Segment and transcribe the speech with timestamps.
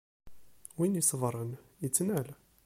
[0.77, 1.51] Win iṣebṛen,
[1.87, 2.27] ittnal.